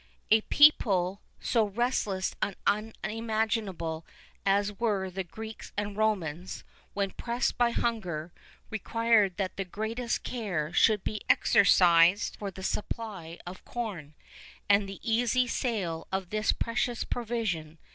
[0.31, 2.55] [II 24] A people so restless and
[3.03, 4.03] unmanageable
[4.47, 6.63] as were the Greeks and Romans,
[6.95, 8.33] when pressed by hunger,
[8.71, 14.15] required that the greatest care should be exercised for the supply of corn,
[14.67, 17.77] and the easy sale of this precious provision.